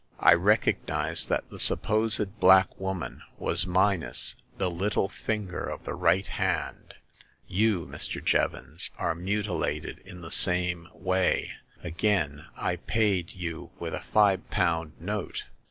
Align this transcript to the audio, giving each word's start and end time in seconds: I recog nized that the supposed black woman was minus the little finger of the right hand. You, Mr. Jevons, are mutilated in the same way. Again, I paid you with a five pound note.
I 0.19 0.33
recog 0.33 0.77
nized 0.87 1.27
that 1.27 1.47
the 1.51 1.59
supposed 1.59 2.39
black 2.39 2.79
woman 2.79 3.21
was 3.37 3.67
minus 3.67 4.33
the 4.57 4.71
little 4.71 5.07
finger 5.09 5.63
of 5.65 5.83
the 5.85 5.93
right 5.93 6.25
hand. 6.25 6.95
You, 7.47 7.85
Mr. 7.85 8.19
Jevons, 8.25 8.89
are 8.97 9.13
mutilated 9.13 9.99
in 9.99 10.21
the 10.21 10.31
same 10.31 10.87
way. 10.95 11.51
Again, 11.83 12.47
I 12.57 12.77
paid 12.77 13.33
you 13.33 13.69
with 13.77 13.93
a 13.93 14.01
five 14.01 14.49
pound 14.49 14.93
note. 14.99 15.43